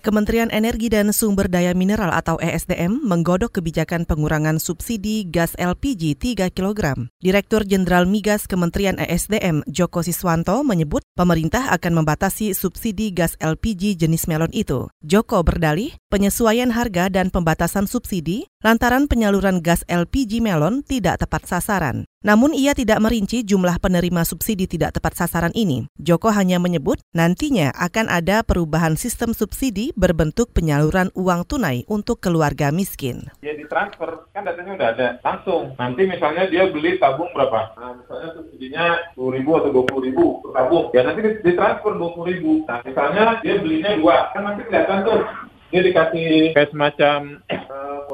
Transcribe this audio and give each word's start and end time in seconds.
Kementerian 0.00 0.48
Energi 0.48 0.88
dan 0.88 1.12
Sumber 1.12 1.46
Daya 1.46 1.76
Mineral 1.76 2.10
atau 2.10 2.40
ESDM 2.40 3.04
menggodok 3.04 3.60
kebijakan 3.60 4.08
pengurangan 4.08 4.56
subsidi 4.56 5.28
gas 5.28 5.52
LPG 5.60 6.16
3 6.16 6.48
kg. 6.50 7.06
Direktur 7.20 7.68
Jenderal 7.68 8.08
Migas 8.08 8.48
Kementerian 8.48 8.96
ESDM 8.96 9.62
Joko 9.68 10.00
Siswanto 10.00 10.64
menyebut 10.64 11.04
pemerintah 11.12 11.68
akan 11.76 12.00
membatasi 12.00 12.56
subsidi 12.56 13.12
gas 13.12 13.36
LPG 13.38 14.00
jenis 14.00 14.24
melon 14.24 14.50
itu. 14.56 14.88
Joko 15.04 15.44
berdalih 15.44 15.92
penyesuaian 16.08 16.72
harga 16.72 17.12
dan 17.12 17.28
pembatasan 17.28 17.84
subsidi 17.84 18.48
lantaran 18.64 19.06
penyaluran 19.06 19.60
gas 19.60 19.84
LPG 19.86 20.40
melon 20.40 20.80
tidak 20.80 21.20
tepat 21.20 21.44
sasaran. 21.44 22.08
Namun 22.20 22.52
ia 22.52 22.76
tidak 22.76 23.00
merinci 23.00 23.40
jumlah 23.40 23.80
penerima 23.80 24.28
subsidi 24.28 24.68
tidak 24.68 25.00
tepat 25.00 25.16
sasaran 25.16 25.56
ini. 25.56 25.88
Joko 25.96 26.28
hanya 26.28 26.60
menyebut 26.60 27.00
nantinya 27.16 27.72
akan 27.72 28.12
ada 28.12 28.44
perubahan 28.44 28.92
sistem 28.92 29.32
subsidi 29.32 29.96
berbentuk 29.96 30.52
penyaluran 30.52 31.08
uang 31.16 31.48
tunai 31.48 31.88
untuk 31.88 32.20
keluarga 32.20 32.68
miskin. 32.68 33.32
Ya 33.40 33.56
ditransfer, 33.56 34.28
kan 34.36 34.44
datanya 34.44 34.76
udah 34.76 34.88
ada 34.92 35.08
langsung. 35.24 35.72
Nanti 35.80 36.04
misalnya 36.04 36.44
dia 36.52 36.68
beli 36.68 37.00
tabung 37.00 37.32
berapa? 37.32 37.72
Nah, 37.80 37.96
misalnya 37.96 38.28
subsidinya 38.36 39.00
10 39.16 39.36
ribu 39.40 39.50
atau 39.56 39.70
20 39.72 40.06
ribu 40.12 40.24
per 40.44 40.50
tabung. 40.60 40.92
Ya 40.92 41.00
nanti 41.08 41.20
ditransfer 41.40 41.96
20 41.96 42.30
ribu. 42.36 42.68
Nah 42.68 42.84
misalnya 42.84 43.40
dia 43.40 43.56
belinya 43.64 43.96
dua, 43.96 44.28
kan 44.36 44.44
nanti 44.44 44.68
kelihatan 44.68 45.08
tuh 45.08 45.24
dia 45.72 45.80
dikasih 45.86 46.52
kayak 46.52 46.68
semacam 46.68 47.40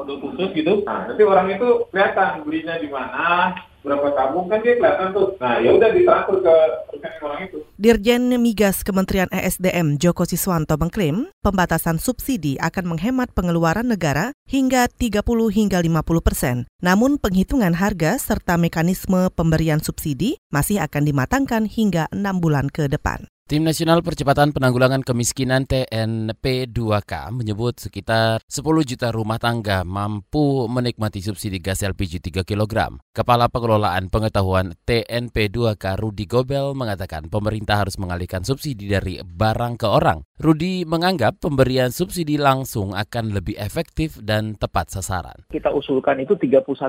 kode 0.07 0.23
khusus 0.23 0.49
gitu. 0.55 0.87
Nah, 0.87 1.11
nanti 1.11 1.23
orang 1.27 1.51
itu 1.51 1.67
kelihatan 1.91 2.47
belinya 2.47 2.79
di 2.79 2.87
mana, 2.87 3.51
berapa 3.87 4.07
tabung 4.11 4.51
kan 4.51 4.59
dia 4.59 4.75
kelihatan 4.75 5.15
tuh. 5.15 5.27
Nah 5.39 5.63
ya 5.63 5.71
udah 5.71 5.89
ditransfer 5.95 6.35
ke 6.43 6.55
rekening 6.91 7.23
orang 7.23 7.41
itu. 7.47 7.57
Dirjen 7.79 8.23
Migas 8.35 8.83
Kementerian 8.83 9.31
ESDM 9.31 9.95
Joko 9.95 10.27
Siswanto 10.27 10.75
mengklaim 10.75 11.31
pembatasan 11.39 12.01
subsidi 12.01 12.59
akan 12.59 12.95
menghemat 12.95 13.31
pengeluaran 13.31 13.87
negara 13.87 14.35
hingga 14.51 14.91
30 14.91 15.23
hingga 15.55 15.79
50 15.79 16.27
persen. 16.27 16.55
Namun 16.83 17.15
penghitungan 17.15 17.79
harga 17.79 18.19
serta 18.19 18.59
mekanisme 18.59 19.31
pemberian 19.31 19.79
subsidi 19.79 20.35
masih 20.51 20.83
akan 20.83 21.07
dimatangkan 21.07 21.63
hingga 21.69 22.11
enam 22.11 22.43
bulan 22.43 22.67
ke 22.67 22.91
depan. 22.91 23.23
Tim 23.47 23.63
Nasional 23.63 24.03
Percepatan 24.03 24.51
Penanggulangan 24.51 25.07
Kemiskinan 25.07 25.63
TNP2K 25.71 27.31
menyebut 27.31 27.79
sekitar 27.79 28.43
10 28.43 28.59
juta 28.83 29.07
rumah 29.15 29.39
tangga 29.39 29.87
mampu 29.87 30.67
menikmati 30.67 31.23
subsidi 31.23 31.63
gas 31.63 31.79
LPG 31.79 32.19
3 32.19 32.43
kg. 32.43 32.99
Kepala 33.15 33.47
Pengelolaan 33.47 34.11
Pengetahuan 34.11 34.75
TNP2K 34.83 35.95
Rudi 35.95 36.27
Gobel 36.27 36.75
mengatakan 36.75 37.31
pemerintah 37.31 37.87
harus 37.87 37.95
mengalihkan 37.95 38.43
subsidi 38.43 38.91
dari 38.91 39.23
barang 39.23 39.79
ke 39.79 39.87
orang. 39.87 40.27
Rudi 40.43 40.83
menganggap 40.83 41.39
pemberian 41.39 41.95
subsidi 41.95 42.35
langsung 42.35 42.99
akan 42.99 43.31
lebih 43.31 43.55
efektif 43.55 44.19
dan 44.19 44.59
tepat 44.59 44.91
sasaran. 44.91 45.47
Kita 45.47 45.71
usulkan 45.71 46.19
itu 46.19 46.35
31,4 46.35 46.83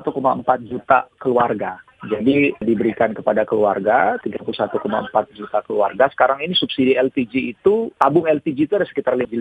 juta 0.66 1.06
keluarga 1.22 1.78
jadi 2.06 2.54
diberikan 2.62 3.10
kepada 3.10 3.42
keluarga 3.42 4.20
31,4 4.22 5.34
juta 5.34 5.58
keluarga. 5.66 6.06
Sekarang 6.14 6.38
ini 6.44 6.54
subsidi 6.54 6.94
LPG 6.94 7.58
itu 7.58 7.90
tabung 7.98 8.30
LPG 8.30 8.58
itu 8.70 8.74
ada 8.78 8.86
sekitar 8.86 9.18
57 9.18 9.34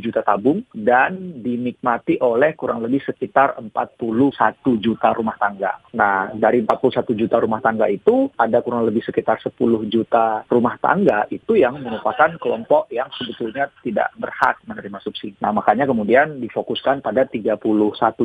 juta 0.00 0.24
tabung 0.24 0.64
dan 0.72 1.44
dinikmati 1.44 2.16
oleh 2.24 2.56
kurang 2.56 2.80
lebih 2.80 3.04
sekitar 3.04 3.60
41 3.60 3.76
juta 4.80 5.12
rumah 5.12 5.36
tangga. 5.36 5.76
Nah, 5.92 6.32
dari 6.32 6.64
41 6.64 7.12
juta 7.12 7.36
rumah 7.36 7.60
tangga 7.60 7.90
itu 7.90 8.32
ada 8.40 8.64
kurang 8.64 8.88
lebih 8.88 9.04
sekitar 9.04 9.42
10 9.44 9.52
juta 9.92 10.46
rumah 10.48 10.80
tangga 10.80 11.28
itu 11.28 11.58
yang 11.60 11.76
merupakan 11.82 12.32
kelompok 12.40 12.88
yang 12.88 13.10
sebetulnya 13.12 13.68
tidak 13.84 14.08
berhak 14.16 14.56
menerima 14.64 14.98
subsidi. 15.04 15.36
Nah, 15.42 15.52
makanya 15.52 15.84
kemudian 15.84 16.40
difokuskan 16.40 17.04
pada 17.04 17.28
31 17.28 17.60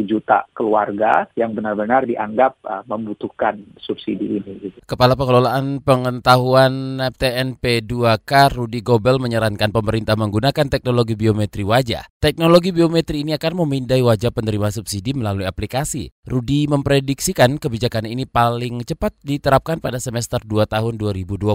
juta 0.06 0.46
keluarga 0.54 1.28
yang 1.36 1.52
benar-benar 1.56 2.06
dianggap 2.06 2.60
uh, 2.64 2.84
membutuhkan 2.86 3.49
memberikan 3.54 3.82
subsidi 3.82 4.40
ini. 4.40 4.52
Gitu. 4.62 4.78
Kepala 4.86 5.18
Pengelolaan 5.18 5.82
Pengetahuan 5.82 7.02
TNP 7.16 7.86
2K 7.86 8.32
Rudi 8.54 8.82
Gobel 8.86 9.18
menyarankan 9.18 9.74
pemerintah 9.74 10.14
menggunakan 10.18 10.68
teknologi 10.70 11.18
biometri 11.18 11.66
wajah. 11.66 12.06
Teknologi 12.22 12.70
biometri 12.76 13.24
ini 13.24 13.34
akan 13.36 13.66
memindai 13.66 14.02
wajah 14.04 14.30
penerima 14.34 14.70
subsidi 14.74 15.16
melalui 15.16 15.48
aplikasi. 15.48 16.12
Rudi 16.30 16.70
memprediksikan 16.70 17.58
kebijakan 17.58 18.06
ini 18.06 18.30
paling 18.30 18.86
cepat 18.86 19.18
diterapkan 19.26 19.82
pada 19.82 19.98
semester 19.98 20.42
2 20.44 20.70
tahun 20.70 21.00
2020 21.00 21.50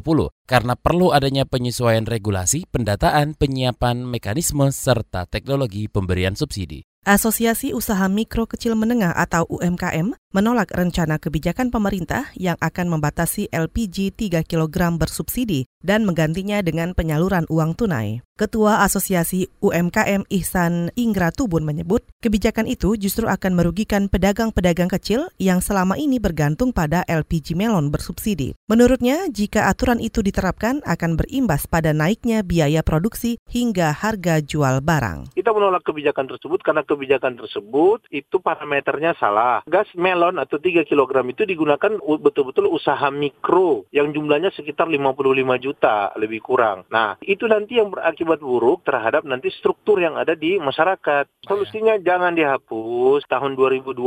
karena 0.45 0.75
perlu 0.75 1.15
adanya 1.15 1.47
penyesuaian 1.47 2.05
regulasi, 2.05 2.67
pendataan, 2.69 3.39
penyiapan 3.39 4.03
mekanisme 4.05 4.67
serta 4.75 5.29
teknologi 5.29 5.87
pemberian 5.87 6.35
subsidi. 6.35 6.85
Asosiasi 7.05 7.77
Usaha 7.77 8.09
Mikro 8.09 8.49
Kecil 8.49 8.73
Menengah 8.73 9.13
atau 9.13 9.45
UMKM 9.53 10.17
menolak 10.35 10.75
rencana 10.75 11.23
kebijakan 11.23 11.71
pemerintah 11.71 12.29
yang 12.35 12.59
akan 12.59 12.99
membatasi 12.99 13.47
LPG 13.55 14.19
3 14.19 14.43
kg 14.43 14.99
bersubsidi 14.99 15.71
dan 15.79 16.03
menggantinya 16.03 16.59
dengan 16.65 16.93
penyaluran 16.93 17.47
uang 17.47 17.79
tunai. 17.79 18.25
Ketua 18.35 18.83
Asosiasi 18.83 19.47
UMKM 19.63 20.27
Ihsan 20.27 20.91
Ingratubun 20.99 21.63
menyebut, 21.63 22.03
kebijakan 22.19 22.67
itu 22.67 22.99
justru 22.99 23.31
akan 23.31 23.55
merugikan 23.55 24.11
pedagang-pedagang 24.11 24.91
kecil 24.91 25.31
yang 25.39 25.63
selama 25.63 25.95
ini 25.95 26.19
bergantung 26.19 26.75
pada 26.75 27.07
LPG 27.07 27.55
melon 27.55 27.95
bersubsidi. 27.95 28.59
Menurutnya, 28.67 29.31
jika 29.31 29.71
aturan 29.71 30.03
itu 30.03 30.19
diterapkan 30.19 30.83
akan 30.83 31.15
berimbas 31.15 31.71
pada 31.71 31.95
naiknya 31.95 32.43
biaya 32.43 32.83
produksi 32.83 33.39
hingga 33.47 33.95
harga 33.95 34.43
jual 34.43 34.83
barang. 34.83 35.31
Kita 35.39 35.55
menolak 35.55 35.87
kebijakan 35.87 36.27
tersebut 36.35 36.59
karena 36.67 36.83
kebijakan 36.83 37.39
tersebut 37.39 38.03
itu 38.11 38.43
parameternya 38.43 39.15
salah. 39.15 39.63
Gas 39.71 39.87
melon 39.95 40.24
atau 40.33 40.57
3 40.57 40.89
kg 40.89 41.13
itu 41.29 41.45
digunakan 41.45 41.93
betul-betul 42.01 42.73
usaha 42.73 43.13
mikro 43.13 43.85
yang 43.93 44.17
jumlahnya 44.17 44.49
sekitar 44.57 44.89
55 44.89 45.13
juta 45.61 46.09
lebih 46.17 46.41
kurang. 46.41 46.89
Nah, 46.89 47.21
itu 47.21 47.45
nanti 47.45 47.77
yang 47.77 47.93
berakibat 47.93 48.41
buruk 48.41 48.81
terhadap 48.89 49.29
nanti 49.29 49.53
struktur 49.53 50.01
yang 50.01 50.17
ada 50.17 50.33
di 50.33 50.57
masyarakat. 50.57 51.29
Solusinya 51.45 52.01
jangan 52.01 52.33
dihapus. 52.33 53.29
Tahun 53.29 53.53
2020 53.59 54.01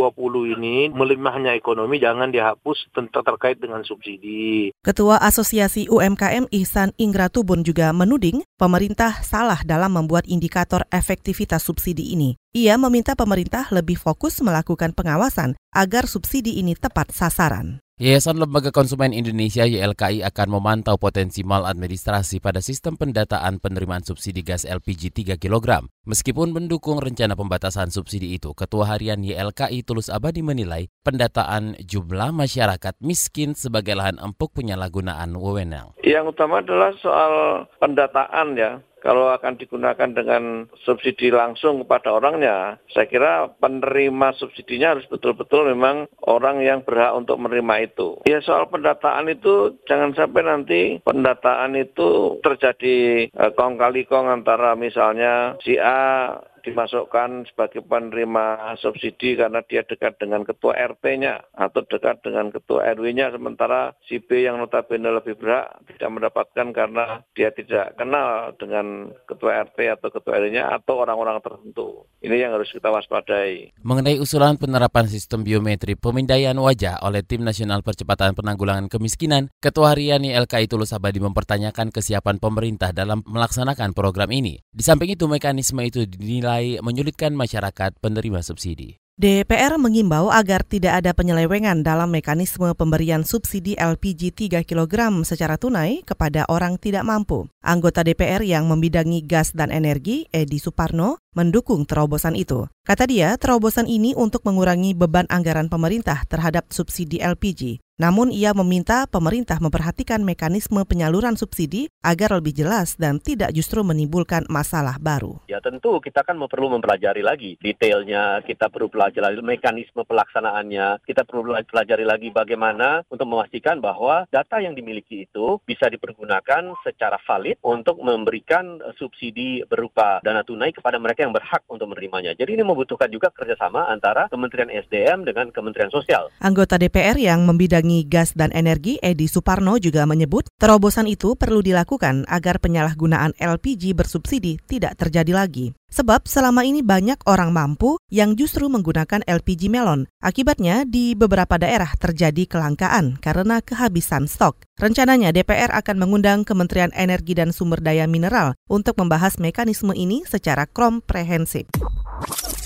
ini 0.57 0.89
melimahnya 0.89 1.53
ekonomi 1.53 2.01
jangan 2.01 2.33
dihapus 2.33 2.89
tentang 2.95 3.21
terkait 3.21 3.61
dengan 3.61 3.85
subsidi. 3.85 4.73
Ketua 4.81 5.19
Asosiasi 5.21 5.91
UMKM 5.91 6.49
Ihsan 6.49 6.95
Ingratubun 6.95 7.61
juga 7.61 7.91
menuding 7.91 8.41
pemerintah 8.55 9.19
salah 9.21 9.59
dalam 9.67 9.93
membuat 9.93 10.23
indikator 10.25 10.87
efektivitas 10.89 11.67
subsidi 11.67 12.15
ini. 12.15 12.39
Ia 12.57 12.73
meminta 12.73 13.13
pemerintah 13.13 13.69
lebih 13.69 14.01
fokus 14.01 14.41
melakukan 14.41 14.89
pengawasan 14.97 15.53
agar 15.69 16.09
subsidi 16.09 16.57
ini 16.57 16.73
tepat 16.73 17.13
sasaran. 17.13 17.85
Yayasan 18.01 18.41
Lembaga 18.41 18.73
Konsumen 18.73 19.13
Indonesia 19.13 19.61
YLKI 19.61 20.25
akan 20.25 20.57
memantau 20.57 20.97
potensi 20.97 21.45
maladministrasi 21.45 22.41
pada 22.41 22.57
sistem 22.57 22.97
pendataan 22.97 23.61
penerimaan 23.61 24.01
subsidi 24.01 24.41
gas 24.41 24.65
LPG 24.65 25.37
3 25.37 25.37
kg. 25.37 25.85
Meskipun 26.09 26.49
mendukung 26.49 26.97
rencana 26.97 27.37
pembatasan 27.37 27.93
subsidi 27.93 28.33
itu, 28.41 28.57
Ketua 28.57 28.89
Harian 28.89 29.21
YLKI 29.21 29.85
Tulus 29.85 30.09
Abadi 30.09 30.41
menilai 30.41 30.89
pendataan 31.05 31.77
jumlah 31.77 32.33
masyarakat 32.33 32.97
miskin 33.05 33.53
sebagai 33.53 33.93
lahan 33.93 34.17
empuk 34.17 34.57
penyalahgunaan 34.57 35.37
wewenang. 35.37 35.93
Yang 36.01 36.33
utama 36.33 36.65
adalah 36.65 36.89
soal 36.97 37.65
pendataan 37.77 38.57
ya 38.57 38.81
kalau 39.07 39.31
akan 39.31 39.55
digunakan 39.55 40.11
dengan 40.11 40.67
subsidi 40.83 41.31
langsung 41.31 41.87
kepada 41.87 42.19
orangnya, 42.19 42.75
saya 42.91 43.07
kira 43.07 43.47
penerima 43.55 44.35
subsidinya 44.35 44.99
harus 44.99 45.07
betul-betul 45.07 45.71
memang 45.71 46.11
orang 46.27 46.59
yang 46.59 46.83
berhak 46.83 47.15
untuk 47.15 47.39
menerima 47.39 47.87
itu. 47.87 48.19
Ya 48.27 48.43
soal 48.43 48.67
pendataan 48.67 49.31
itu 49.31 49.79
jangan 49.87 50.11
sampai 50.11 50.43
nanti 50.43 50.81
pendataan 51.07 51.79
itu 51.79 52.43
terjadi 52.43 53.31
eh, 53.31 53.51
kong 53.55 53.79
kali 53.79 54.03
kong 54.03 54.27
antara 54.27 54.75
misalnya 54.75 55.55
si 55.63 55.79
A 55.79 56.35
dimasukkan 56.67 57.47
sebagai 57.47 57.81
penerima 57.83 58.75
subsidi 58.77 59.39
karena 59.39 59.63
dia 59.63 59.87
dekat 59.87 60.19
dengan 60.19 60.43
ketua 60.43 60.75
RT-nya 60.75 61.55
atau 61.55 61.81
dekat 61.87 62.21
dengan 62.21 62.51
ketua 62.51 62.83
RW-nya 62.93 63.31
sementara 63.31 63.95
si 64.03 64.19
B 64.19 64.43
yang 64.43 64.59
notabene 64.59 65.09
lebih 65.09 65.39
berhak 65.39 65.79
tidak 65.89 66.09
mendapatkan 66.11 66.67
karena 66.75 67.23
dia 67.31 67.49
tidak 67.55 67.95
kenal 67.95 68.51
dengan 68.59 69.15
ketua 69.25 69.63
RT 69.67 69.77
atau 69.99 70.09
ketua 70.11 70.43
RW-nya 70.43 70.63
atau 70.75 70.99
orang-orang 70.99 71.39
tertentu. 71.39 72.05
Ini 72.19 72.47
yang 72.47 72.51
harus 72.53 72.69
kita 72.73 72.91
waspadai. 72.91 73.77
Mengenai 73.81 74.19
usulan 74.19 74.59
penerapan 74.59 75.07
sistem 75.07 75.47
biometri 75.47 75.95
pemindaian 75.95 76.57
wajah 76.57 76.99
oleh 77.05 77.23
Tim 77.23 77.45
Nasional 77.45 77.85
Percepatan 77.85 78.33
Penanggulangan 78.33 78.89
Kemiskinan, 78.89 79.53
Ketua 79.61 79.93
Harian 79.93 80.25
LKI 80.25 80.65
Tulus 80.65 80.91
Abadi 80.91 81.21
mempertanyakan 81.21 81.93
kesiapan 81.93 82.41
pemerintah 82.41 82.89
dalam 82.91 83.21
melaksanakan 83.23 83.93
program 83.93 84.33
ini. 84.33 84.57
Di 84.73 84.81
samping 84.81 85.13
itu, 85.13 85.29
mekanisme 85.29 85.79
itu 85.85 86.09
dinilai 86.09 86.56
menyulitkan 86.79 87.35
masyarakat 87.35 87.97
penerima 87.99 88.39
subsidi. 88.45 88.97
DPR 89.17 89.81
mengimbau 89.81 90.29
agar 90.29 90.61
tidak 90.61 91.01
ada 91.01 91.09
penyelewengan 91.09 91.81
dalam 91.81 92.13
mekanisme 92.13 92.69
pemberian 92.77 93.25
subsidi 93.25 93.73
LPG 93.73 94.29
3 94.29 94.61
kg 94.61 95.25
secara 95.25 95.57
tunai 95.57 96.05
kepada 96.05 96.45
orang 96.45 96.77
tidak 96.77 97.01
mampu. 97.01 97.49
Anggota 97.65 98.05
DPR 98.05 98.45
yang 98.45 98.69
membidangi 98.69 99.25
gas 99.25 99.57
dan 99.57 99.73
energi, 99.73 100.29
Edi 100.29 100.61
Suparno, 100.61 101.17
mendukung 101.37 101.85
terobosan 101.85 102.33
itu. 102.33 102.65
Kata 102.81 103.05
dia, 103.05 103.37
terobosan 103.37 103.85
ini 103.85 104.17
untuk 104.17 104.41
mengurangi 104.41 104.97
beban 104.97 105.29
anggaran 105.29 105.69
pemerintah 105.69 106.25
terhadap 106.25 106.73
subsidi 106.73 107.21
LPG. 107.21 107.77
Namun 107.97 108.29
ia 108.29 108.53
meminta 108.53 109.09
pemerintah 109.09 109.57
memperhatikan 109.57 110.21
mekanisme 110.21 110.77
penyaluran 110.85 111.33
subsidi 111.33 111.89
agar 112.05 112.37
lebih 112.37 112.53
jelas 112.53 112.93
dan 112.93 113.17
tidak 113.17 113.49
justru 113.57 113.81
menimbulkan 113.81 114.45
masalah 114.53 115.01
baru. 115.01 115.41
Ya 115.49 115.57
tentu 115.65 115.97
kita 115.97 116.21
kan 116.21 116.37
perlu 116.37 116.69
mempelajari 116.77 117.25
lagi 117.25 117.57
detailnya, 117.57 118.45
kita 118.45 118.69
perlu 118.69 118.93
pelajari 118.93 119.41
mekanisme 119.41 120.05
pelaksanaannya, 120.05 121.01
kita 121.09 121.25
perlu 121.25 121.57
pelajari 121.65 122.05
lagi 122.05 122.29
bagaimana 122.29 123.01
untuk 123.09 123.25
memastikan 123.25 123.81
bahwa 123.81 124.29
data 124.29 124.61
yang 124.61 124.77
dimiliki 124.77 125.25
itu 125.25 125.57
bisa 125.65 125.89
dipergunakan 125.89 126.77
secara 126.85 127.17
valid 127.25 127.57
untuk 127.65 127.97
memberikan 128.05 128.77
subsidi 129.01 129.65
berupa 129.65 130.21
dana 130.21 130.45
tunai 130.45 130.69
kepada 130.69 131.01
mereka 131.01 131.25
berhak 131.33 131.63
untuk 131.71 131.89
menerimanya. 131.91 132.35
Jadi 132.37 132.59
ini 132.59 132.63
membutuhkan 132.63 133.09
juga 133.09 133.33
kerjasama 133.33 133.89
antara 133.89 134.27
Kementerian 134.27 134.69
SDM 134.69 135.23
dengan 135.25 135.49
Kementerian 135.49 135.89
Sosial. 135.89 136.29
Anggota 136.43 136.75
DPR 136.77 137.15
yang 137.17 137.47
membidangi 137.47 137.87
Bidang 137.87 138.09
Gas 138.09 138.33
dan 138.33 138.49
Energi 138.51 138.97
Edi 138.99 139.29
Suparno 139.29 139.77
juga 139.77 140.03
menyebut 140.09 140.49
terobosan 140.57 141.05
itu 141.05 141.37
perlu 141.37 141.61
dilakukan 141.61 142.25
agar 142.25 142.57
penyalahgunaan 142.57 143.37
LPG 143.37 143.93
bersubsidi 143.93 144.57
tidak 144.65 144.97
terjadi 144.97 145.31
lagi. 145.31 145.77
Sebab 145.87 146.27
selama 146.27 146.67
ini 146.67 146.83
banyak 146.83 147.23
orang 147.23 147.55
mampu 147.55 147.95
yang 148.11 148.35
justru 148.35 148.67
menggunakan 148.67 149.23
LPG 149.23 149.71
melon. 149.71 150.03
Akibatnya 150.19 150.83
di 150.83 151.15
beberapa 151.15 151.55
daerah 151.55 151.87
terjadi 151.95 152.43
kelangkaan 152.43 153.15
karena 153.23 153.63
kehabisan 153.63 154.27
stok. 154.27 154.67
Rencananya 154.75 155.31
DPR 155.31 155.71
akan 155.71 155.95
mengundang 155.95 156.43
Kementerian 156.43 156.91
Energi 156.91 157.33
dan 157.39 157.55
Sumber 157.55 157.79
Daya 157.79 158.03
Mineral 158.03 158.59
untuk 158.67 158.99
membahas 158.99 159.39
mekanisme 159.39 159.95
ini 159.95 160.27
secara 160.27 160.67
komprehensif. 160.67 161.71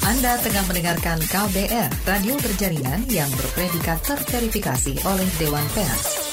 Anda 0.02 0.42
tengah 0.42 0.66
mendengarkan 0.66 1.22
KBR, 1.22 2.10
radio 2.10 2.34
berjaringan 2.42 3.06
yang 3.14 3.30
berpredikat 3.38 4.02
terverifikasi 4.02 4.98
oleh 5.06 5.30
Dewan 5.38 5.68
Pers. 5.78 6.31